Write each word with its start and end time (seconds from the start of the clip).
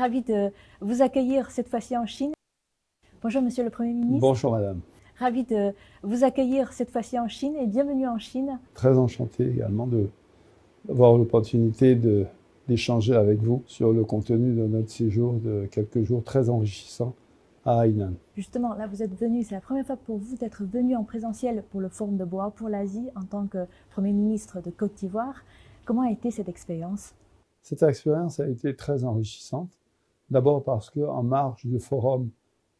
Ravi 0.00 0.22
de 0.22 0.50
vous 0.80 1.02
accueillir 1.02 1.50
cette 1.50 1.68
fois-ci 1.68 1.94
en 1.94 2.06
Chine. 2.06 2.32
Bonjour 3.22 3.42
Monsieur 3.42 3.64
le 3.64 3.68
Premier 3.68 3.92
ministre. 3.92 4.20
Bonjour 4.22 4.52
Madame. 4.52 4.80
Ravi 5.18 5.44
de 5.44 5.74
vous 6.02 6.24
accueillir 6.24 6.72
cette 6.72 6.88
fois-ci 6.90 7.18
en 7.18 7.28
Chine 7.28 7.54
et 7.56 7.66
bienvenue 7.66 8.08
en 8.08 8.18
Chine. 8.18 8.58
Très 8.72 8.96
enchanté 8.96 9.46
également 9.46 9.86
d'avoir 10.86 11.18
l'opportunité 11.18 12.00
d'échanger 12.66 13.14
avec 13.14 13.42
vous 13.42 13.62
sur 13.66 13.92
le 13.92 14.02
contenu 14.06 14.54
de 14.54 14.66
notre 14.66 14.88
séjour 14.88 15.34
de 15.34 15.68
quelques 15.70 16.02
jours 16.02 16.24
très 16.24 16.48
enrichissant 16.48 17.14
à 17.66 17.86
Hainan. 17.86 18.14
Justement, 18.36 18.72
là 18.72 18.86
vous 18.86 19.02
êtes 19.02 19.14
venu, 19.20 19.42
c'est 19.42 19.54
la 19.54 19.60
première 19.60 19.84
fois 19.84 19.98
pour 19.98 20.16
vous 20.16 20.36
d'être 20.36 20.64
venu 20.64 20.96
en 20.96 21.04
présentiel 21.04 21.62
pour 21.70 21.82
le 21.82 21.90
Forum 21.90 22.16
de 22.16 22.24
Bois 22.24 22.52
pour 22.52 22.70
l'Asie 22.70 23.10
en 23.16 23.24
tant 23.24 23.46
que 23.46 23.66
Premier 23.90 24.14
ministre 24.14 24.62
de 24.62 24.70
Côte 24.70 24.94
d'Ivoire. 24.94 25.44
Comment 25.84 26.08
a 26.08 26.10
été 26.10 26.30
cette 26.30 26.48
expérience? 26.48 27.12
Cette 27.60 27.82
expérience 27.82 28.40
a 28.40 28.48
été 28.48 28.74
très 28.74 29.04
enrichissante. 29.04 29.68
D'abord 30.30 30.62
parce 30.62 30.90
qu'en 30.90 31.24
marge 31.24 31.66
du 31.66 31.80
forum, 31.80 32.30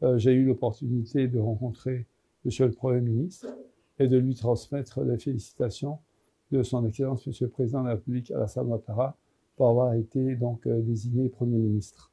euh, 0.02 0.18
j'ai 0.18 0.32
eu 0.32 0.44
l'opportunité 0.44 1.26
de 1.26 1.40
rencontrer 1.40 2.06
Monsieur 2.44 2.66
le 2.66 2.72
Premier 2.72 3.00
ministre 3.00 3.48
et 3.98 4.06
de 4.06 4.16
lui 4.16 4.34
transmettre 4.34 5.02
les 5.02 5.18
félicitations 5.18 5.98
de 6.52 6.62
son 6.62 6.86
Excellence 6.86 7.26
Monsieur 7.26 7.46
le 7.46 7.50
Président 7.50 7.80
de 7.82 7.88
la 7.88 7.94
République 7.94 8.30
Alassane 8.30 8.68
Ouattara 8.68 9.16
pour 9.56 9.68
avoir 9.68 9.94
été 9.94 10.36
donc 10.36 10.64
euh, 10.66 10.80
désigné 10.80 11.28
Premier 11.28 11.58
ministre. 11.58 12.12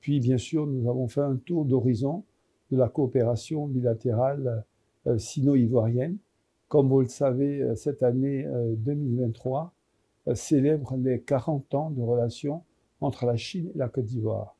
Puis 0.00 0.20
bien 0.20 0.38
sûr, 0.38 0.66
nous 0.66 0.88
avons 0.90 1.08
fait 1.08 1.22
un 1.22 1.36
tour 1.36 1.64
d'horizon 1.64 2.24
de 2.70 2.76
la 2.76 2.88
coopération 2.88 3.66
bilatérale 3.66 4.64
euh, 5.06 5.16
sino-ivoirienne. 5.16 6.18
Comme 6.68 6.88
vous 6.88 7.00
le 7.00 7.08
savez, 7.08 7.76
cette 7.76 8.02
année 8.02 8.44
2023 8.78 9.72
célèbre 10.34 10.96
les 10.96 11.20
40 11.20 11.74
ans 11.76 11.90
de 11.90 12.02
relations 12.02 12.64
entre 13.00 13.24
la 13.24 13.36
Chine 13.36 13.70
et 13.72 13.78
la 13.78 13.88
Côte 13.88 14.06
d'Ivoire. 14.06 14.55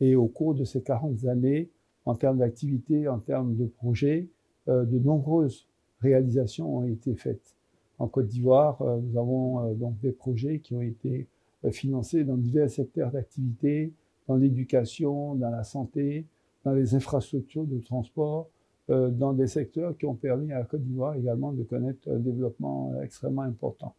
Et 0.00 0.16
au 0.16 0.26
cours 0.26 0.54
de 0.54 0.64
ces 0.64 0.82
40 0.82 1.24
années, 1.24 1.70
en 2.06 2.14
termes 2.14 2.38
d'activité, 2.38 3.08
en 3.08 3.18
termes 3.18 3.56
de 3.56 3.66
projets, 3.66 4.28
euh, 4.68 4.84
de 4.84 4.98
nombreuses 4.98 5.66
réalisations 6.00 6.78
ont 6.78 6.84
été 6.84 7.14
faites. 7.14 7.56
En 7.98 8.08
Côte 8.08 8.28
d'Ivoire, 8.28 8.80
euh, 8.82 9.00
nous 9.00 9.18
avons 9.18 9.60
euh, 9.60 9.74
donc 9.74 9.98
des 10.00 10.12
projets 10.12 10.60
qui 10.60 10.74
ont 10.74 10.82
été 10.82 11.26
financés 11.72 12.22
dans 12.22 12.36
divers 12.36 12.70
secteurs 12.70 13.10
d'activité, 13.10 13.92
dans 14.28 14.36
l'éducation, 14.36 15.34
dans 15.34 15.50
la 15.50 15.64
santé, 15.64 16.24
dans 16.64 16.72
les 16.72 16.94
infrastructures 16.94 17.64
de 17.64 17.80
transport, 17.80 18.48
dans 18.88 19.32
des 19.32 19.48
secteurs 19.48 19.96
qui 19.96 20.06
ont 20.06 20.14
permis 20.14 20.52
à 20.52 20.60
la 20.60 20.64
Côte 20.64 20.82
d'Ivoire 20.82 21.16
également 21.16 21.52
de 21.52 21.64
connaître 21.64 22.08
un 22.08 22.20
développement 22.20 22.92
extrêmement 23.02 23.42
important. 23.42 23.94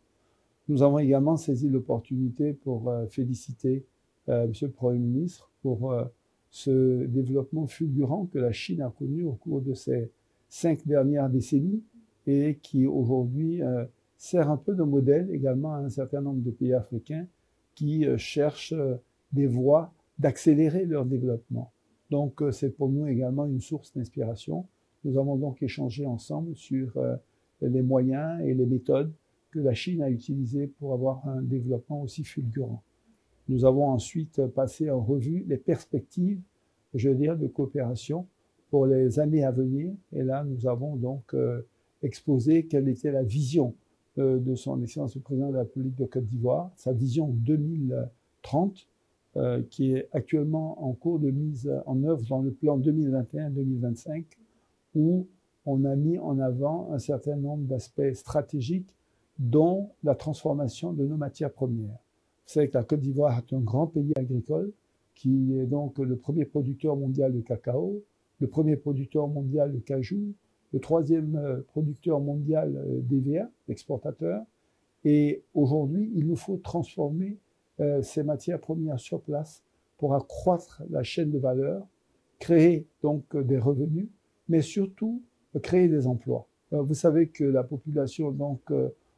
Nous 0.69 0.81
avons 0.81 0.99
également 0.99 1.35
saisi 1.35 1.67
l'opportunité 1.67 2.53
pour 2.53 2.89
féliciter 3.09 3.83
Monsieur 4.27 4.67
le 4.67 4.73
Premier 4.73 4.99
ministre 4.99 5.51
pour 5.67 5.93
ce 6.49 7.05
développement 7.05 7.67
fulgurant 7.67 8.25
que 8.25 8.39
la 8.39 8.51
Chine 8.51 8.81
a 8.81 8.89
connu 8.89 9.23
au 9.23 9.33
cours 9.33 9.61
de 9.61 9.73
ces 9.73 10.11
cinq 10.49 10.85
dernières 10.85 11.29
décennies 11.29 11.83
et 12.25 12.57
qui 12.61 12.85
aujourd'hui 12.85 13.61
euh, 13.61 13.85
sert 14.17 14.49
un 14.49 14.57
peu 14.57 14.73
de 14.73 14.83
modèle 14.83 15.29
également 15.31 15.73
à 15.73 15.79
un 15.79 15.89
certain 15.89 16.21
nombre 16.21 16.41
de 16.41 16.51
pays 16.51 16.73
africains 16.73 17.27
qui 17.75 18.05
euh, 18.05 18.17
cherchent 18.17 18.73
euh, 18.73 18.95
des 19.33 19.47
voies 19.47 19.93
d'accélérer 20.19 20.85
leur 20.85 21.05
développement. 21.05 21.71
Donc 22.09 22.41
c'est 22.51 22.69
pour 22.69 22.89
nous 22.89 23.05
également 23.05 23.45
une 23.45 23.59
source 23.59 23.93
d'inspiration. 23.93 24.65
Nous 25.03 25.17
avons 25.19 25.35
donc 25.35 25.61
échangé 25.61 26.05
ensemble 26.05 26.55
sur 26.55 26.93
les 27.61 27.81
moyens 27.81 28.41
et 28.45 28.53
les 28.53 28.65
méthodes 28.65 29.11
que 29.51 29.59
la 29.59 29.73
Chine 29.73 30.01
a 30.01 30.09
utilisées 30.09 30.67
pour 30.67 30.93
avoir 30.93 31.27
un 31.27 31.41
développement 31.41 32.01
aussi 32.01 32.23
fulgurant. 32.23 32.81
Nous 33.49 33.65
avons 33.65 33.89
ensuite 33.89 34.45
passé 34.47 34.91
en 34.91 35.01
revue 35.01 35.45
les 35.47 35.57
perspectives, 35.57 36.41
je 36.93 37.09
veux 37.09 37.15
dire, 37.15 37.37
de 37.37 37.47
coopération 37.47 38.27
pour 38.69 38.85
les 38.85 39.19
années 39.19 39.43
à 39.43 39.51
venir. 39.51 39.93
Et 40.13 40.23
là, 40.23 40.43
nous 40.43 40.67
avons 40.67 40.95
donc 40.95 41.33
euh, 41.33 41.61
exposé 42.03 42.65
quelle 42.65 42.89
était 42.89 43.11
la 43.11 43.23
vision 43.23 43.73
euh, 44.17 44.39
de 44.39 44.55
son 44.55 44.81
Excellence 44.81 45.15
le 45.15 45.21
Président 45.21 45.49
de 45.49 45.53
la 45.53 45.61
République 45.61 45.95
de 45.95 46.05
Côte 46.05 46.25
d'Ivoire, 46.25 46.71
sa 46.75 46.91
vision 46.91 47.27
2030, 47.29 48.87
euh, 49.37 49.61
qui 49.69 49.93
est 49.93 50.09
actuellement 50.11 50.83
en 50.83 50.93
cours 50.93 51.19
de 51.19 51.29
mise 51.29 51.71
en 51.85 52.03
œuvre 52.03 52.23
dans 52.27 52.41
le 52.41 52.51
plan 52.51 52.77
2021-2025, 52.79 54.25
où 54.95 55.27
on 55.65 55.85
a 55.85 55.95
mis 55.95 56.17
en 56.17 56.39
avant 56.39 56.91
un 56.91 56.99
certain 56.99 57.35
nombre 57.35 57.65
d'aspects 57.65 58.13
stratégiques, 58.13 58.93
dont 59.39 59.91
la 60.03 60.15
transformation 60.15 60.93
de 60.93 61.05
nos 61.05 61.17
matières 61.17 61.51
premières. 61.51 61.99
Savez 62.47 62.69
que 62.69 62.77
la 62.77 62.83
Côte 62.85 63.01
d'Ivoire 63.01 63.37
est 63.37 63.53
un 63.53 63.59
grand 63.59 63.87
pays 63.87 64.13
agricole, 64.15 64.71
qui 65.15 65.57
est 65.57 65.65
donc 65.65 65.99
le 65.99 66.15
premier 66.15 66.45
producteur 66.45 66.95
mondial 66.95 67.33
de 67.33 67.41
cacao, 67.41 68.01
le 68.39 68.47
premier 68.47 68.77
producteur 68.77 69.27
mondial 69.27 69.73
de 69.73 69.79
cajou, 69.79 70.33
le 70.71 70.79
troisième 70.79 71.35
euh, 71.35 71.61
producteur 71.67 72.21
mondial 72.21 72.73
euh, 72.77 73.01
d'EVA, 73.01 73.49
exportateur. 73.67 74.45
Et 75.03 75.43
aujourd'hui, 75.53 76.09
il 76.15 76.25
nous 76.25 76.37
faut 76.37 76.55
transformer 76.55 77.37
euh, 77.81 78.01
ces 78.01 78.23
matières 78.23 78.61
premières 78.61 78.99
sur 78.99 79.19
place 79.19 79.61
pour 79.97 80.15
accroître 80.15 80.83
la 80.89 81.03
chaîne 81.03 81.31
de 81.31 81.39
valeur, 81.39 81.85
créer 82.39 82.87
donc 83.01 83.35
des 83.35 83.59
revenus, 83.59 84.07
mais 84.47 84.61
surtout 84.61 85.21
créer 85.63 85.89
des 85.89 86.07
emplois. 86.07 86.47
vous 86.71 86.93
savez 86.93 87.27
que 87.29 87.43
la 87.43 87.63
population 87.63 88.31
donc 88.31 88.71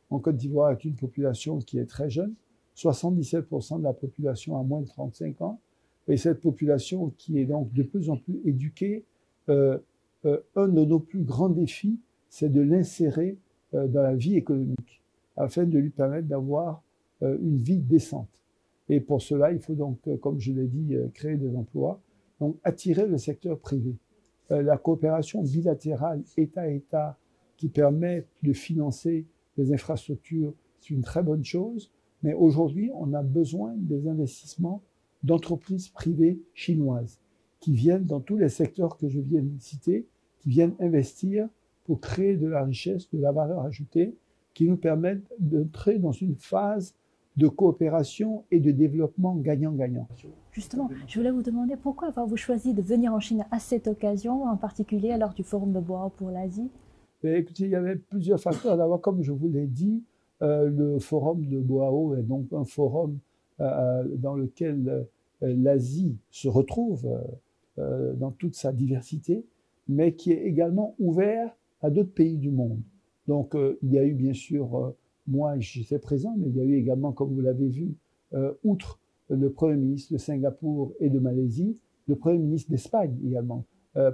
en 0.10 0.20
Côte 0.20 0.38
d'Ivoire 0.38 0.72
est 0.72 0.86
une 0.86 0.96
population 0.96 1.60
qui 1.60 1.80
est 1.80 1.86
très 1.86 2.10
jeune. 2.10 2.34
77% 2.80 3.80
de 3.80 3.84
la 3.84 3.94
population 3.94 4.58
a 4.58 4.64
moins 4.64 4.82
de 4.82 4.88
35 4.88 5.42
ans. 5.42 5.60
Et 6.08 6.18
cette 6.18 6.40
population 6.42 7.14
qui 7.18 7.40
est 7.40 7.46
donc 7.46 7.72
de 7.74 7.84
plus 7.84 8.10
en 8.10 8.18
plus 8.18 8.40
éduquée, 8.46 9.04
euh, 9.50 9.78
euh, 10.26 10.40
un 10.56 10.68
de 10.68 10.86
nos 10.86 11.00
plus 11.00 11.24
grands 11.24 11.50
défis, 11.50 12.00
c'est 12.30 12.50
de 12.50 12.62
l'insérer 12.62 13.38
euh, 13.74 13.88
dans 13.88 14.02
la 14.02 14.16
vie 14.16 14.36
économique, 14.36 15.02
afin 15.36 15.66
de 15.66 15.78
lui 15.78 15.90
permettre 15.90 16.28
d'avoir 16.28 16.84
une 17.22 17.58
vie 17.58 17.80
décente. 17.80 18.30
Et 18.88 19.02
pour 19.02 19.22
cela, 19.22 19.52
il 19.52 19.60
faut 19.60 19.74
donc, 19.74 20.00
comme 20.22 20.40
je 20.40 20.54
l'ai 20.54 20.68
dit, 20.68 20.96
créer 21.14 21.36
des 21.36 21.54
emplois, 21.54 22.00
donc 22.40 22.56
attirer 22.64 23.08
le 23.08 23.18
secteur 23.18 23.60
privé. 23.60 23.94
la 24.50 24.78
coopération 24.78 25.44
bilatérale 25.44 26.24
État-État 26.38 27.18
qui 27.58 27.68
permet 27.68 28.26
de 28.42 28.54
financer 28.54 29.26
les 29.58 29.74
infrastructures, 29.74 30.54
c'est 30.80 30.92
une 30.92 31.02
très 31.02 31.24
bonne 31.24 31.44
chose, 31.44 31.92
mais 32.24 32.34
aujourd'hui, 32.34 32.92
on 32.94 33.14
a 33.14 33.24
besoin 33.24 33.74
des 33.78 34.08
investissements 34.08 34.82
d'entreprises 35.24 35.90
privées 35.90 36.40
chinoises 36.54 37.20
qui 37.60 37.74
viennent 37.74 38.06
dans 38.06 38.22
tous 38.22 38.38
les 38.38 38.50
secteurs 38.50 38.98
que 38.98 39.10
je 39.10 39.20
viens 39.20 39.42
de 39.42 39.60
citer, 39.60 40.08
qui 40.40 40.50
viennent 40.50 40.76
investir 40.80 41.48
pour 41.84 42.00
créer 42.00 42.38
de 42.38 42.48
la 42.48 42.64
richesse, 42.64 43.10
de 43.12 43.20
la 43.20 43.32
valeur 43.32 43.62
ajoutée, 43.62 44.16
qui 44.54 44.68
nous 44.68 44.78
permettent 44.78 45.26
d'entrer 45.40 46.00
dans 46.00 46.12
une 46.12 46.36
phase 46.36 46.94
de 47.38 47.48
coopération 47.48 48.44
et 48.52 48.60
de 48.60 48.72
développement 48.72 49.36
gagnant-gagnant. 49.36 50.08
Justement, 50.52 50.90
je 51.08 51.18
voulais 51.18 51.32
vous 51.32 51.44
demander 51.44 51.78
pourquoi 51.78 52.10
avez-vous 52.10 52.36
choisi 52.36 52.74
de 52.74 52.82
venir 52.82 53.14
en 53.14 53.20
Chine 53.20 53.46
à 53.52 53.60
cette 53.60 53.88
occasion, 53.88 54.44
en 54.44 54.58
particulier 54.58 55.16
lors 55.18 55.34
du 55.34 55.44
Forum 55.44 55.72
de 55.72 55.80
Bois 55.80 56.12
pour 56.18 56.32
l'Asie? 56.32 56.70
Ben, 57.24 57.36
Écoutez, 57.36 57.66
il 57.66 57.70
y 57.70 57.76
avait 57.76 57.96
plusieurs 57.96 58.40
facteurs. 58.40 58.78
D'abord, 58.78 59.00
comme 59.00 59.24
je 59.24 59.32
vous 59.32 59.48
l'ai 59.48 59.68
dit, 59.68 60.04
le 60.42 61.00
Forum 61.00 61.46
de 61.46 61.60
Boao 61.60 62.16
est 62.16 62.24
donc 62.24 62.52
un 62.54 62.66
forum 62.66 63.18
euh, 63.60 63.64
euh, 63.64 64.16
dans 64.16 64.36
lequel 64.36 65.06
l'Asie 65.42 66.18
se 66.32 66.48
retrouve 66.48 67.08
euh, 67.80 68.14
dans 68.14 68.32
toute 68.32 68.56
sa 68.56 68.74
diversité, 68.74 69.46
mais 69.88 70.14
qui 70.14 70.34
est 70.34 70.44
également 70.44 70.96
ouvert 71.00 71.56
à 71.82 71.90
d'autres 71.90 72.12
pays 72.12 72.38
du 72.38 72.52
monde. 72.52 72.82
Donc 73.28 73.56
euh, 73.56 73.78
il 73.84 73.94
y 73.94 73.98
a 73.98 74.04
eu 74.04 74.14
bien 74.14 74.34
sûr, 74.34 74.76
euh, 74.76 74.98
moi 75.28 75.58
j'étais 75.60 76.00
présent, 76.00 76.36
mais 76.38 76.50
il 76.50 76.58
y 76.58 76.60
a 76.60 76.66
eu 76.66 76.76
également, 76.76 77.14
comme 77.14 77.34
vous 77.34 77.42
l'avez 77.42 77.70
vu, 77.70 77.96
outre 78.64 79.00
le 79.30 79.50
Premier 79.50 79.78
ministre 79.78 80.14
de 80.14 80.20
Singapour 80.20 80.94
et 81.00 81.10
de 81.10 81.18
Malaisie, 81.18 81.78
le 82.08 82.16
Premier 82.16 82.38
ministre 82.38 82.70
d'Espagne 82.70 83.18
également. 83.26 83.66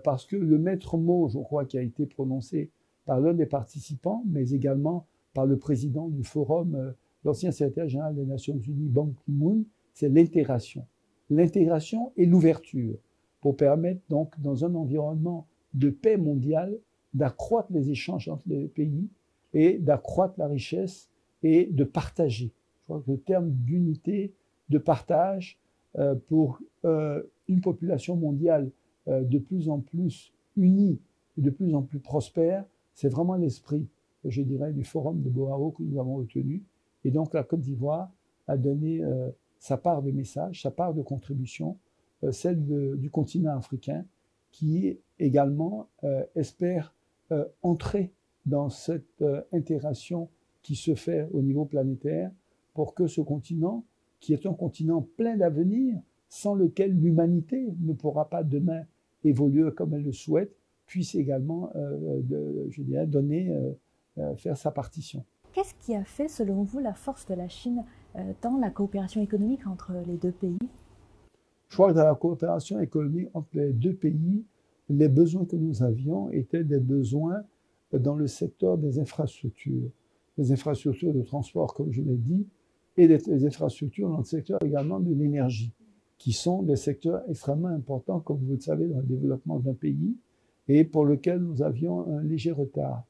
parce 0.05 0.25
que 0.25 0.37
le 0.37 0.57
maître 0.57 0.97
mot, 0.97 1.27
je 1.27 1.39
crois, 1.39 1.65
qui 1.65 1.77
a 1.77 1.81
été 1.81 2.05
prononcé 2.05 2.69
par 3.05 3.19
l'un 3.19 3.33
des 3.33 3.45
participants, 3.45 4.23
mais 4.25 4.51
également 4.51 5.05
par 5.35 5.45
le 5.45 5.57
président 5.57 6.07
du 6.07 6.23
forum, 6.23 6.95
l'ancien 7.23 7.51
secrétaire 7.51 7.87
général 7.87 8.15
des 8.15 8.25
Nations 8.25 8.57
Unies, 8.57 8.89
Ban 8.89 9.11
Ki-moon, 9.25 9.65
c'est 9.93 10.09
l'intégration. 10.09 10.87
L'intégration 11.29 12.11
et 12.17 12.25
l'ouverture 12.25 12.97
pour 13.41 13.55
permettre 13.55 14.01
donc, 14.09 14.39
dans 14.41 14.65
un 14.65 14.73
environnement 14.73 15.45
de 15.75 15.91
paix 15.91 16.17
mondiale, 16.17 16.79
d'accroître 17.13 17.71
les 17.71 17.91
échanges 17.91 18.27
entre 18.27 18.43
les 18.47 18.67
pays 18.67 19.07
et 19.53 19.77
d'accroître 19.77 20.33
la 20.37 20.47
richesse 20.47 21.09
et 21.43 21.67
de 21.67 21.83
partager. 21.83 22.51
Je 22.81 22.83
crois 22.85 23.01
que 23.01 23.11
le 23.11 23.19
terme 23.19 23.51
d'unité, 23.51 24.33
de 24.69 24.77
partage, 24.77 25.59
euh, 25.97 26.15
pour 26.27 26.59
euh, 26.83 27.23
une 27.47 27.61
population 27.61 28.15
mondiale 28.15 28.69
euh, 29.07 29.23
de 29.23 29.37
plus 29.37 29.69
en 29.69 29.79
plus 29.79 30.33
unie 30.57 30.99
et 31.37 31.41
de 31.41 31.49
plus 31.49 31.73
en 31.73 31.83
plus 31.83 31.99
prospère, 31.99 32.65
c'est 32.93 33.09
vraiment 33.09 33.35
l'esprit, 33.35 33.87
je 34.25 34.41
dirais, 34.41 34.73
du 34.73 34.83
forum 34.83 35.21
de 35.21 35.29
Boao 35.29 35.71
que 35.71 35.83
nous 35.83 35.99
avons 35.99 36.15
retenu. 36.15 36.63
Et 37.03 37.11
donc 37.11 37.33
la 37.33 37.43
Côte 37.43 37.61
d'Ivoire 37.61 38.11
a 38.47 38.57
donné 38.57 39.01
sa 39.59 39.77
part 39.77 40.01
de 40.01 40.11
message, 40.11 40.61
sa 40.61 40.71
part 40.71 40.93
de 40.93 41.01
contribution 41.01 41.77
celle 42.31 42.63
du 42.97 43.09
continent 43.11 43.55
africain, 43.55 44.05
qui 44.51 44.97
également 45.19 45.87
espère 46.35 46.93
entrer 47.61 48.11
dans 48.45 48.69
cette 48.69 49.23
intégration 49.51 50.29
qui 50.63 50.75
se 50.75 50.95
fait 50.95 51.27
au 51.31 51.41
niveau 51.41 51.65
planétaire 51.65 52.31
pour 52.73 52.95
que 52.95 53.07
ce 53.07 53.21
continent, 53.21 53.83
qui 54.19 54.33
est 54.33 54.45
un 54.45 54.53
continent 54.53 55.07
plein 55.15 55.37
d'avenir, 55.37 55.99
sans 56.29 56.55
lequel 56.55 56.99
l'humanité 56.99 57.67
ne 57.79 57.93
pourra 57.93 58.29
pas 58.29 58.43
demain 58.43 58.83
évoluer 59.23 59.71
comme 59.75 59.93
elle 59.93 60.03
le 60.03 60.11
souhaite, 60.11 60.55
puisse 60.85 61.15
également, 61.15 61.71
euh, 61.75 62.21
je 62.69 62.81
dirais, 62.81 63.07
donner, 63.07 63.49
euh, 63.49 63.71
euh, 63.71 63.73
faire 64.37 64.57
sa 64.57 64.71
partition. 64.71 65.23
Qu'est-ce 65.53 65.73
qui 65.79 65.95
a 65.95 66.03
fait, 66.03 66.27
selon 66.27 66.63
vous, 66.63 66.79
la 66.79 66.93
force 66.93 67.25
de 67.27 67.33
la 67.33 67.47
Chine 67.47 67.83
dans 68.41 68.57
la 68.57 68.69
coopération 68.69 69.21
économique 69.21 69.65
entre 69.67 69.93
les 70.05 70.17
deux 70.17 70.31
pays? 70.31 70.57
Je 71.69 71.75
crois 71.75 71.91
que 71.91 71.97
dans 71.97 72.05
la 72.05 72.15
coopération 72.15 72.79
économique 72.79 73.29
entre 73.33 73.49
les 73.53 73.73
deux 73.73 73.93
pays, 73.93 74.43
les 74.89 75.09
besoins 75.09 75.45
que 75.45 75.55
nous 75.55 75.81
avions 75.81 76.29
étaient 76.31 76.63
des 76.63 76.79
besoins 76.79 77.43
dans 77.91 78.15
le 78.15 78.27
secteur 78.27 78.77
des 78.77 78.99
infrastructures, 78.99 79.89
des 80.37 80.51
infrastructures 80.51 81.13
de 81.13 81.21
transport, 81.21 81.73
comme 81.73 81.91
je 81.91 82.01
l'ai 82.01 82.17
dit, 82.17 82.45
et 82.97 83.07
des 83.07 83.45
infrastructures 83.45 84.09
dans 84.09 84.19
le 84.19 84.23
secteur 84.23 84.61
également 84.63 84.99
de 84.99 85.13
l'énergie 85.13 85.73
qui 86.17 86.31
sont 86.31 86.63
des 86.63 86.77
secteurs 86.77 87.21
extrêmement 87.29 87.67
importants, 87.67 88.19
comme 88.19 88.37
vous 88.37 88.53
le 88.53 88.59
savez, 88.59 88.87
dans 88.87 88.99
le 88.99 89.03
développement 89.03 89.59
d'un 89.59 89.73
pays, 89.73 90.15
et 90.67 90.85
pour 90.85 91.05
lequel 91.05 91.39
nous 91.39 91.61
avions 91.61 92.07
un 92.07 92.23
léger 92.23 92.51
retard. 92.51 93.03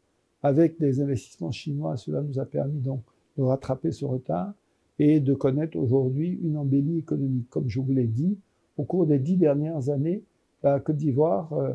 Avec 0.46 0.80
des 0.80 1.02
investissements 1.02 1.50
chinois, 1.50 1.98
cela 1.98 2.22
nous 2.22 2.38
a 2.38 2.46
permis 2.46 2.80
donc 2.80 3.02
de 3.36 3.42
rattraper 3.42 3.92
ce 3.92 4.06
retard 4.06 4.54
et 5.00 5.20
de 5.20 5.34
connaître 5.34 5.76
aujourd'hui 5.76 6.40
une 6.44 6.56
embellie 6.56 7.00
économique. 7.00 7.50
Comme 7.50 7.68
je 7.68 7.80
vous 7.80 7.92
l'ai 7.92 8.06
dit, 8.06 8.38
au 8.78 8.84
cours 8.84 9.08
des 9.08 9.18
dix 9.18 9.38
dernières 9.38 9.90
années, 9.90 10.22
la 10.62 10.80
Côte 10.80 10.98
d'Ivoire, 10.98 11.52
euh, 11.54 11.74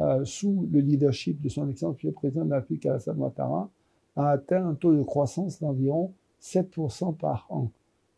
euh, 0.00 0.24
sous 0.24 0.66
le 0.72 0.80
leadership 0.80 1.42
de 1.42 1.50
son 1.50 1.68
excellence 1.68 2.02
le 2.02 2.12
président 2.12 2.46
de 2.46 2.50
la 2.52 2.60
République 2.60 2.86
Alassane 2.86 3.18
Ouattara, 3.18 3.68
a 4.16 4.30
atteint 4.30 4.66
un 4.66 4.72
taux 4.72 4.96
de 4.96 5.02
croissance 5.02 5.60
d'environ 5.60 6.14
7% 6.40 7.14
par 7.18 7.46
an. 7.50 7.70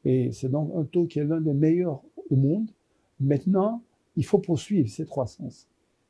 Et 0.04 0.30
c'est 0.30 0.48
donc 0.48 0.70
un 0.76 0.84
taux 0.84 1.06
qui 1.06 1.18
est 1.18 1.24
l'un 1.24 1.40
des 1.40 1.54
meilleurs 1.54 2.00
au 2.30 2.36
monde. 2.36 2.70
Maintenant, 3.18 3.82
il 4.14 4.24
faut 4.24 4.38
poursuivre 4.38 4.88
cette 4.88 5.08
croissance. 5.08 5.66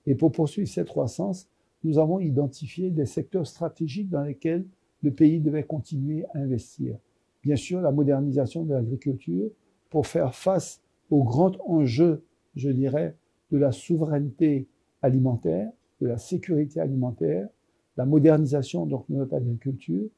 Et 0.06 0.14
pour 0.14 0.30
poursuivre 0.30 0.68
cette 0.68 0.88
croissance, 0.88 1.48
nous 1.84 1.98
avons 1.98 2.18
identifié 2.18 2.90
des 2.90 3.06
secteurs 3.06 3.46
stratégiques 3.46 4.10
dans 4.10 4.22
lesquels 4.22 4.66
le 5.02 5.12
pays 5.12 5.40
devait 5.40 5.62
continuer 5.62 6.24
à 6.34 6.38
investir. 6.38 6.98
Bien 7.42 7.56
sûr, 7.56 7.80
la 7.80 7.92
modernisation 7.92 8.64
de 8.64 8.74
l'agriculture 8.74 9.50
pour 9.90 10.06
faire 10.06 10.34
face 10.34 10.82
aux 11.10 11.22
grands 11.22 11.52
enjeux, 11.66 12.24
je 12.56 12.70
dirais, 12.70 13.16
de 13.50 13.58
la 13.58 13.72
souveraineté 13.72 14.66
alimentaire, 15.02 15.70
de 16.00 16.06
la 16.06 16.18
sécurité 16.18 16.80
alimentaire, 16.80 17.48
la 17.96 18.04
modernisation 18.04 18.86
donc, 18.86 19.04
de 19.08 19.16
notre 19.16 19.34
agriculture, 19.34 20.08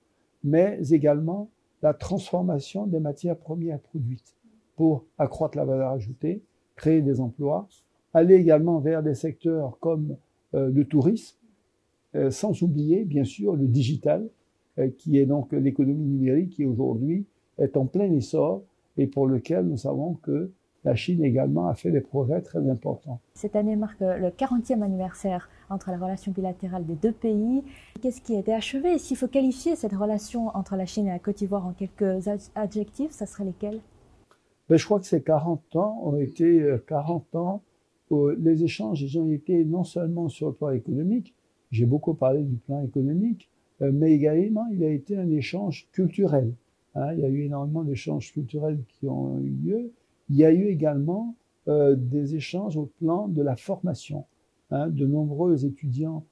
mais 0.43 0.79
également 0.91 1.51
la 1.83 1.95
transformation 1.95 2.87
des 2.87 3.01
matières 3.01 3.37
premières 3.37 3.81
produites 3.81 4.37
pour 4.77 5.05
accroître 5.19 5.57
la 5.57 5.65
valeur 5.65 5.91
ajoutée, 5.91 6.43
créer 6.77 7.03
des 7.03 7.21
emplois, 7.21 7.69
aller 8.13 8.35
également 8.35 8.81
vers 8.81 9.03
des 9.03 9.15
secteurs 9.15 9.79
comme 9.81 10.17
euh, 10.55 10.71
le 10.71 10.85
tourisme, 10.85 11.37
sans 12.31 12.63
oublier 12.63 13.05
bien 13.05 13.25
sûr 13.25 13.57
le 13.57 13.67
digital, 13.67 14.29
euh, 14.79 14.89
qui 14.99 15.19
est 15.19 15.27
donc 15.27 15.53
l'économie 15.53 16.07
numérique 16.07 16.51
qui 16.51 16.65
aujourd'hui 16.65 17.27
est 17.59 17.77
en 17.77 17.87
plein 17.87 18.11
essor 18.13 18.63
et 18.97 19.07
pour 19.07 19.27
lequel 19.27 19.67
nous 19.67 19.77
savons 19.77 20.15
que 20.23 20.51
la 20.85 20.95
Chine 20.95 21.25
également 21.25 21.67
a 21.67 21.75
fait 21.75 21.91
des 21.91 22.01
progrès 22.01 22.41
très 22.41 22.71
importants. 22.71 23.21
Cette 23.35 23.57
année 23.57 23.77
marque 23.77 24.01
le 24.01 24.29
40e 24.29 24.81
anniversaire 24.83 25.51
entre 25.69 25.91
la 25.91 25.99
relation 25.99 26.33
bilatérale 26.33 26.87
des 26.87 26.95
deux 26.95 27.13
pays. 27.13 27.63
Qu'est-ce 28.01 28.23
qui 28.23 28.37
a 28.37 28.39
été 28.39 28.55
achevé? 28.55 28.97
S'il 28.99 29.17
faut 29.17 29.29
qualifier 29.29 29.77
cette 29.77 29.93
relation 29.93 30.49
entre 30.57 30.77
la 30.77 30.87
Chine 30.87 31.09
et 31.09 31.11
la 31.11 31.19
Côte 31.19 31.37
d'Ivoire 31.37 31.67
en 31.67 31.73
quelques 31.73 32.29
adjectifs, 32.55 33.11
ça 33.11 33.27
serait 33.27 33.45
lesquels? 33.45 33.81
Ben, 34.69 34.79
je 34.79 34.85
crois 34.85 35.01
que 35.01 35.07
ces 35.07 35.21
40 35.21 35.77
ans 35.77 36.01
ont 36.03 36.17
été 36.17 36.65
40 36.87 37.27
euh, 37.35 37.39
ans 37.39 37.63
où 38.09 38.29
les 38.29 38.65
échanges, 38.65 39.03
ils 39.03 39.19
ont 39.19 39.31
été 39.31 39.65
non 39.65 39.85
seulement 39.85 40.29
sur 40.29 40.49
le 40.49 40.55
plan 40.55 40.71
économique, 40.71 41.35
j'ai 41.71 41.87
beaucoup 41.87 42.15
parlé 42.15 42.43
du 42.43 42.57
plan 42.57 42.83
économique, 42.83 43.49
euh, 43.83 43.91
mais 43.93 44.13
également 44.13 44.67
il 44.73 44.83
a 44.85 44.91
été 44.91 45.17
un 45.17 45.31
échange 45.31 45.89
culturel. 45.93 46.53
Hein. 46.95 47.13
il 47.15 47.21
y 47.21 47.25
a 47.25 47.29
eu 47.29 47.43
énormément 47.43 47.85
d'échanges 47.85 48.33
culturels 48.33 48.81
qui 48.89 49.07
ont 49.07 49.39
eu 49.39 49.51
lieu. 49.51 49.93
Il 50.29 50.37
y 50.37 50.45
a 50.45 50.53
eu 50.53 50.67
également 50.67 51.35
euh, 51.69 51.95
des 51.97 52.35
échanges 52.35 52.77
au 52.77 52.87
plan 52.87 53.29
de 53.29 53.43
la 53.43 53.57
formation. 53.57 54.25
Hein. 54.73 54.89
de 54.89 55.05
nombreux 55.05 55.65
étudiants 55.65 56.25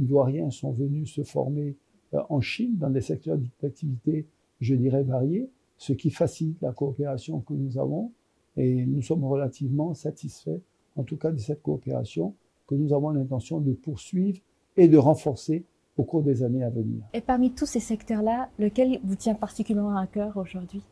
ivoiriens 0.00 0.50
sont 0.50 0.72
venus 0.72 1.14
se 1.14 1.22
former 1.22 1.76
en 2.12 2.40
Chine 2.40 2.76
dans 2.78 2.90
des 2.90 3.00
secteurs 3.00 3.38
d'activité, 3.62 4.26
je 4.60 4.74
dirais, 4.74 5.04
variés 5.04 5.48
ce 5.82 5.92
qui 5.92 6.10
facilite 6.10 6.62
la 6.62 6.72
coopération 6.72 7.40
que 7.40 7.54
nous 7.54 7.76
avons. 7.76 8.12
Et 8.56 8.86
nous 8.86 9.02
sommes 9.02 9.24
relativement 9.24 9.94
satisfaits, 9.94 10.60
en 10.94 11.02
tout 11.02 11.16
cas, 11.16 11.32
de 11.32 11.38
cette 11.38 11.60
coopération 11.60 12.34
que 12.68 12.76
nous 12.76 12.92
avons 12.92 13.10
l'intention 13.10 13.60
de 13.60 13.72
poursuivre 13.72 14.38
et 14.76 14.88
de 14.88 14.96
renforcer 14.98 15.64
au 15.96 16.04
cours 16.04 16.22
des 16.22 16.42
années 16.42 16.64
à 16.64 16.70
venir. 16.70 17.02
Et 17.12 17.20
parmi 17.20 17.52
tous 17.52 17.66
ces 17.66 17.80
secteurs-là, 17.80 18.48
lequel 18.58 18.98
vous 19.04 19.16
tient 19.16 19.34
particulièrement 19.34 19.96
à 19.96 20.06
cœur 20.06 20.36
aujourd'hui? 20.36 20.82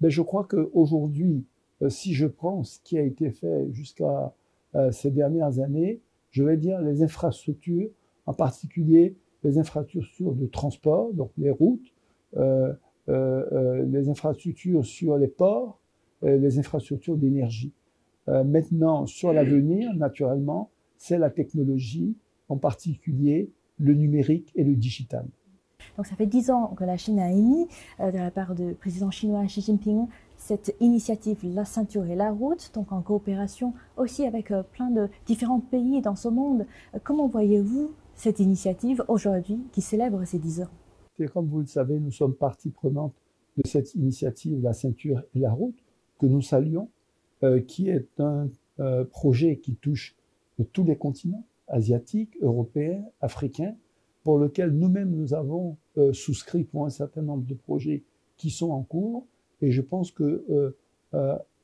Ben, 0.00 0.10
Je 0.10 0.22
crois 0.22 0.44
qu'aujourd'hui, 0.44 1.44
euh, 1.82 1.88
si 1.88 2.14
je 2.14 2.26
prends 2.26 2.64
ce 2.64 2.80
qui 2.82 2.98
a 2.98 3.02
été 3.02 3.30
fait 3.30 3.70
jusqu'à 3.72 4.34
euh, 4.74 4.90
ces 4.90 5.10
dernières 5.10 5.60
années, 5.60 6.00
je 6.30 6.42
vais 6.42 6.56
dire 6.56 6.80
les 6.80 7.02
infrastructures, 7.02 7.90
en 8.26 8.34
particulier 8.34 9.16
les 9.42 9.58
infrastructures 9.58 10.34
de 10.34 10.46
transport, 10.46 11.12
donc 11.12 11.30
les 11.38 11.50
routes, 11.50 11.92
euh, 12.36 12.72
euh, 13.08 13.44
euh, 13.52 13.84
les 13.86 14.08
infrastructures 14.08 14.84
sur 14.84 15.16
les 15.16 15.28
ports, 15.28 15.78
les 16.22 16.58
infrastructures 16.58 17.16
d'énergie. 17.16 17.72
maintenant, 18.26 19.06
sur 19.06 19.32
l'avenir, 19.32 19.94
naturellement, 19.94 20.68
c'est 20.98 21.16
la 21.16 21.30
technologie, 21.30 22.14
en 22.50 22.58
particulier 22.58 23.50
le 23.78 23.94
numérique 23.94 24.52
et 24.54 24.64
le 24.64 24.74
digital. 24.74 25.26
Donc 25.96 26.06
ça 26.06 26.14
fait 26.14 26.26
dix 26.26 26.50
ans 26.50 26.74
que 26.76 26.84
la 26.84 26.98
Chine 26.98 27.18
a 27.18 27.32
émis, 27.32 27.66
de 27.98 28.18
la 28.18 28.30
part 28.30 28.54
du 28.54 28.74
président 28.74 29.10
chinois 29.10 29.46
Xi 29.46 29.62
Jinping, 29.62 30.06
cette 30.36 30.76
initiative 30.80 31.38
La 31.44 31.64
ceinture 31.64 32.06
et 32.06 32.16
la 32.16 32.30
route, 32.30 32.70
donc 32.74 32.92
en 32.92 33.00
coopération 33.00 33.72
aussi 33.96 34.26
avec 34.26 34.52
plein 34.72 34.90
de 34.90 35.08
différents 35.26 35.60
pays 35.60 36.02
dans 36.02 36.16
ce 36.16 36.28
monde. 36.28 36.66
Comment 37.02 37.28
voyez-vous 37.28 37.92
cette 38.14 38.40
initiative 38.40 39.02
aujourd'hui 39.08 39.58
qui 39.72 39.80
célèbre 39.80 40.22
ces 40.26 40.38
dix 40.38 40.60
ans? 40.60 40.68
Comme 41.32 41.46
vous 41.46 41.60
le 41.60 41.66
savez, 41.66 41.98
nous 41.98 42.12
sommes 42.12 42.34
partie 42.34 42.70
prenante 42.70 43.14
de 43.56 43.66
cette 43.66 43.94
initiative 43.94 44.62
La 44.62 44.72
ceinture 44.72 45.22
et 45.34 45.38
la 45.38 45.52
route, 45.52 45.76
que 46.18 46.26
nous 46.26 46.42
saluons, 46.42 46.88
euh, 47.42 47.60
qui 47.60 47.88
est 47.88 48.20
un 48.20 48.48
euh, 48.80 49.04
projet 49.04 49.56
qui 49.56 49.74
touche 49.76 50.16
tous 50.72 50.84
les 50.84 50.96
continents, 50.96 51.44
asiatiques, 51.70 52.36
européens, 52.40 53.02
africains, 53.20 53.74
pour 54.22 54.38
lequel 54.38 54.70
nous-mêmes 54.70 55.10
nous 55.10 55.34
avons 55.34 55.76
euh, 55.96 56.12
souscrit 56.12 56.64
pour 56.64 56.84
un 56.84 56.90
certain 56.90 57.22
nombre 57.22 57.46
de 57.46 57.54
projets 57.54 58.02
qui 58.36 58.50
sont 58.50 58.70
en 58.70 58.82
cours. 58.82 59.26
Et 59.62 59.70
je 59.70 59.82
pense 59.82 60.10
que 60.10 60.74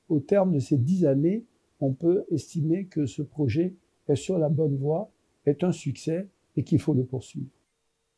au 0.08 0.20
terme 0.20 0.52
de 0.52 0.58
ces 0.58 0.76
dix 0.76 1.06
années, 1.06 1.44
on 1.80 1.92
peut 1.92 2.24
estimer 2.30 2.86
que 2.86 3.06
ce 3.06 3.22
projet 3.22 3.74
est 4.08 4.16
sur 4.16 4.38
la 4.38 4.48
bonne 4.48 4.76
voie, 4.76 5.10
est 5.46 5.64
un 5.64 5.72
succès 5.72 6.28
et 6.56 6.62
qu'il 6.62 6.78
faut 6.78 6.94
le 6.94 7.04
poursuivre. 7.04 7.55